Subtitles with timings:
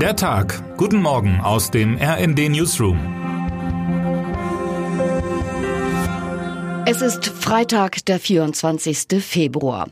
[0.00, 0.76] Der Tag.
[0.76, 2.98] Guten Morgen aus dem RND Newsroom.
[6.84, 9.24] Es ist Freitag, der 24.
[9.24, 9.88] Februar.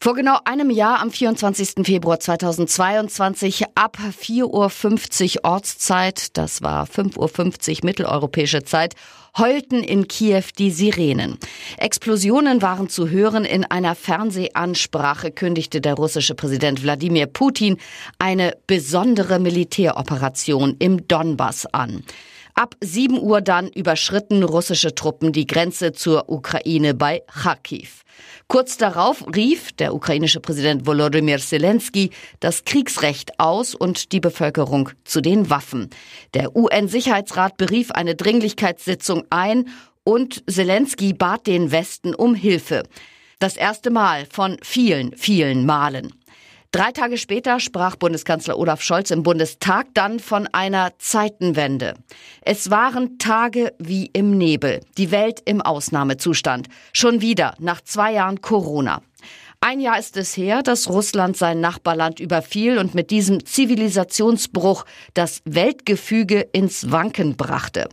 [0.00, 1.84] Vor genau einem Jahr, am 24.
[1.84, 8.94] Februar 2022, ab 4.50 Uhr Ortszeit, das war 5.50 Uhr mitteleuropäische Zeit,
[9.36, 11.38] heulten in Kiew die Sirenen.
[11.76, 13.44] Explosionen waren zu hören.
[13.44, 17.78] In einer Fernsehansprache kündigte der russische Präsident Wladimir Putin
[18.18, 22.04] eine besondere Militäroperation im Donbass an.
[22.56, 28.04] Ab 7 Uhr dann überschritten russische Truppen die Grenze zur Ukraine bei Kharkiv.
[28.46, 35.20] Kurz darauf rief der ukrainische Präsident Volodymyr Zelensky das Kriegsrecht aus und die Bevölkerung zu
[35.20, 35.90] den Waffen.
[36.34, 39.68] Der UN-Sicherheitsrat berief eine Dringlichkeitssitzung ein
[40.04, 42.84] und Zelensky bat den Westen um Hilfe.
[43.40, 46.14] Das erste Mal von vielen, vielen Malen.
[46.74, 51.94] Drei Tage später sprach Bundeskanzler Olaf Scholz im Bundestag dann von einer Zeitenwende.
[52.40, 56.66] Es waren Tage wie im Nebel, die Welt im Ausnahmezustand.
[56.92, 59.02] Schon wieder nach zwei Jahren Corona.
[59.66, 64.84] Ein Jahr ist es her, dass Russland sein Nachbarland überfiel und mit diesem Zivilisationsbruch
[65.14, 67.88] das Weltgefüge ins Wanken brachte.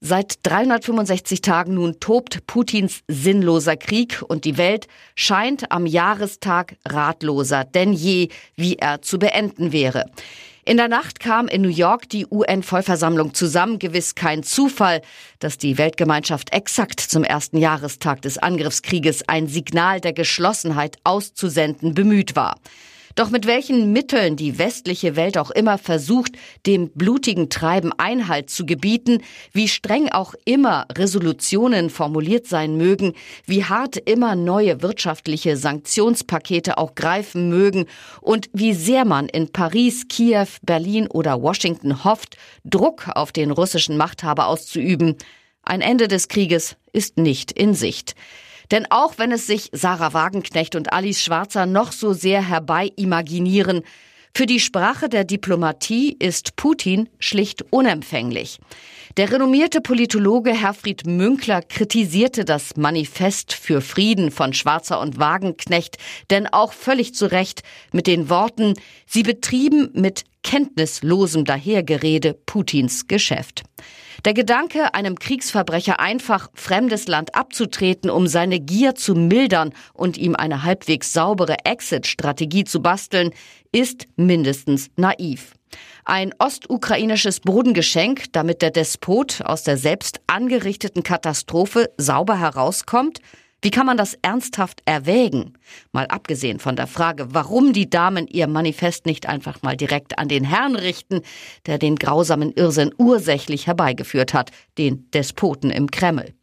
[0.00, 7.62] Seit 365 Tagen nun tobt Putins sinnloser Krieg und die Welt scheint am Jahrestag ratloser
[7.66, 10.06] denn je, wie er zu beenden wäre.
[10.64, 13.80] In der Nacht kam in New York die UN-Vollversammlung zusammen.
[13.80, 15.02] Gewiss kein Zufall,
[15.40, 22.36] dass die Weltgemeinschaft exakt zum ersten Jahrestag des Angriffskrieges ein Signal der Geschlossenheit auszusenden bemüht
[22.36, 22.60] war.
[23.14, 26.32] Doch mit welchen Mitteln die westliche Welt auch immer versucht,
[26.66, 33.12] dem blutigen Treiben Einhalt zu gebieten, wie streng auch immer Resolutionen formuliert sein mögen,
[33.44, 37.86] wie hart immer neue wirtschaftliche Sanktionspakete auch greifen mögen
[38.20, 43.96] und wie sehr man in Paris, Kiew, Berlin oder Washington hofft, Druck auf den russischen
[43.96, 45.16] Machthaber auszuüben,
[45.64, 48.14] ein Ende des Krieges ist nicht in Sicht.
[48.70, 53.82] Denn auch wenn es sich Sarah Wagenknecht und Alice Schwarzer noch so sehr herbei imaginieren,
[54.34, 58.60] für die Sprache der Diplomatie ist Putin schlicht unempfänglich.
[59.18, 65.98] Der renommierte Politologe Herfried Münkler kritisierte das Manifest für Frieden von Schwarzer und Wagenknecht,
[66.30, 67.62] denn auch völlig zu Recht
[67.92, 68.72] mit den Worten,
[69.04, 73.62] sie betrieben mit kenntnislosem Dahergerede Putins Geschäft.
[74.24, 80.36] Der Gedanke, einem Kriegsverbrecher einfach fremdes Land abzutreten, um seine Gier zu mildern und ihm
[80.36, 83.30] eine halbwegs saubere Exit-Strategie zu basteln,
[83.72, 85.54] ist mindestens naiv.
[86.04, 93.20] Ein ostukrainisches Bodengeschenk, damit der Despot aus der selbst angerichteten Katastrophe sauber herauskommt,
[93.62, 95.54] wie kann man das ernsthaft erwägen?
[95.92, 100.28] Mal abgesehen von der Frage, warum die Damen ihr Manifest nicht einfach mal direkt an
[100.28, 101.22] den Herrn richten,
[101.66, 106.34] der den grausamen Irrsinn ursächlich herbeigeführt hat, den Despoten im Kreml.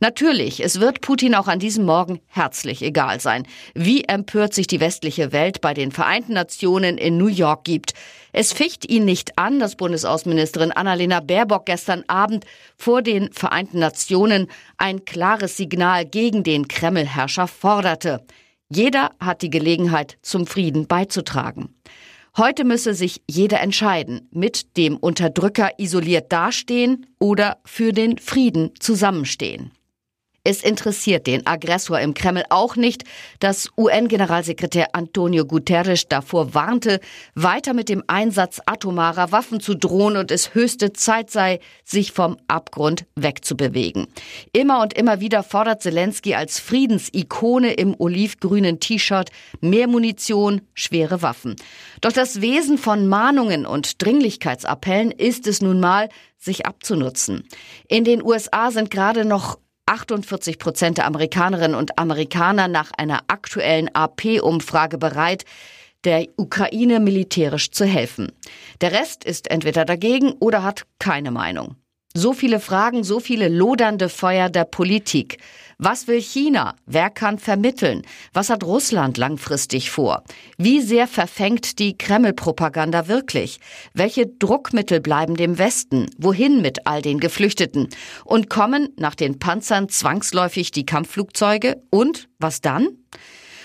[0.00, 4.80] Natürlich, es wird Putin auch an diesem Morgen herzlich egal sein, wie empört sich die
[4.80, 7.94] westliche Welt bei den Vereinten Nationen in New York gibt.
[8.32, 12.44] Es ficht ihn nicht an, dass Bundesaußenministerin Annalena Baerbock gestern Abend
[12.76, 18.24] vor den Vereinten Nationen ein klares Signal gegen den Kremlherrscher forderte.
[18.68, 21.74] Jeder hat die Gelegenheit, zum Frieden beizutragen.
[22.36, 29.70] Heute müsse sich jeder entscheiden, mit dem Unterdrücker isoliert dastehen oder für den Frieden zusammenstehen.
[30.46, 33.04] Es interessiert den Aggressor im Kreml auch nicht,
[33.40, 37.00] dass UN-Generalsekretär Antonio Guterres davor warnte,
[37.34, 42.36] weiter mit dem Einsatz atomarer Waffen zu drohen und es höchste Zeit sei, sich vom
[42.46, 44.06] Abgrund wegzubewegen.
[44.52, 49.30] Immer und immer wieder fordert Zelensky als Friedensikone im olivgrünen T-Shirt
[49.62, 51.56] mehr Munition, schwere Waffen.
[52.02, 57.48] Doch das Wesen von Mahnungen und Dringlichkeitsappellen ist es nun mal, sich abzunutzen.
[57.88, 63.94] In den USA sind gerade noch 48 Prozent der Amerikanerinnen und Amerikaner nach einer aktuellen
[63.94, 65.44] AP-Umfrage bereit,
[66.04, 68.32] der Ukraine militärisch zu helfen.
[68.80, 71.76] Der Rest ist entweder dagegen oder hat keine Meinung.
[72.16, 75.38] So viele Fragen, so viele lodernde Feuer der Politik.
[75.78, 76.76] Was will China?
[76.86, 78.02] Wer kann vermitteln?
[78.32, 80.22] Was hat Russland langfristig vor?
[80.56, 83.58] Wie sehr verfängt die Kreml-Propaganda wirklich?
[83.94, 86.06] Welche Druckmittel bleiben dem Westen?
[86.16, 87.88] Wohin mit all den Geflüchteten?
[88.24, 91.82] Und kommen nach den Panzern zwangsläufig die Kampfflugzeuge?
[91.90, 92.86] Und was dann?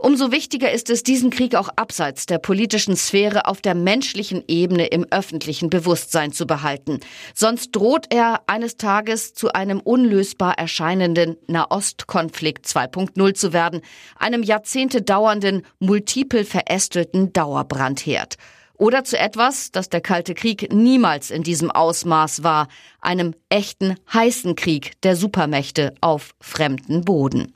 [0.00, 4.86] Umso wichtiger ist es, diesen Krieg auch abseits der politischen Sphäre auf der menschlichen Ebene
[4.86, 7.00] im öffentlichen Bewusstsein zu behalten.
[7.34, 13.82] Sonst droht er eines Tages zu einem unlösbar erscheinenden Nahostkonflikt 2.0 zu werden,
[14.16, 18.36] einem Jahrzehnte dauernden, multiple verästelten Dauerbrandherd.
[18.78, 22.68] Oder zu etwas, das der Kalte Krieg niemals in diesem Ausmaß war,
[23.02, 27.52] einem echten heißen Krieg der Supermächte auf fremden Boden.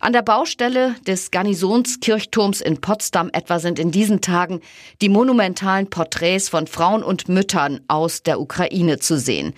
[0.00, 4.60] An der Baustelle des Garnisonskirchturms in Potsdam etwa sind in diesen Tagen
[5.00, 9.54] die monumentalen Porträts von Frauen und Müttern aus der Ukraine zu sehen.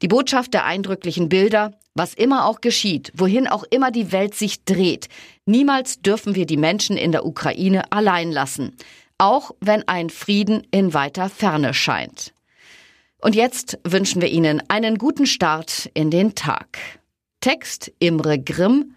[0.00, 4.64] Die Botschaft der eindrücklichen Bilder, was immer auch geschieht, wohin auch immer die Welt sich
[4.64, 5.08] dreht,
[5.46, 8.76] niemals dürfen wir die Menschen in der Ukraine allein lassen,
[9.18, 12.32] auch wenn ein Frieden in weiter Ferne scheint.
[13.18, 16.78] Und jetzt wünschen wir Ihnen einen guten Start in den Tag.
[17.40, 18.96] Text Imre Grimm,